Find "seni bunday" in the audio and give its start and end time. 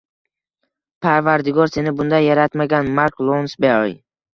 1.75-2.29